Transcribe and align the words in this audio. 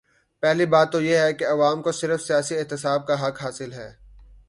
پہلی 0.43 0.65
بات 0.65 0.91
تو 0.91 1.01
یہ 1.01 1.17
ہے 1.17 1.33
کہ 1.33 1.47
عوام 1.47 1.81
کو 1.81 1.91
صرف 1.91 2.21
سیاسی 2.21 2.57
احتساب 2.57 3.07
کا 3.07 3.27
حق 3.27 3.43
حاصل 3.43 3.73
ہے۔ 3.73 3.89